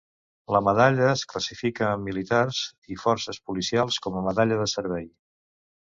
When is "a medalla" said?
4.23-4.59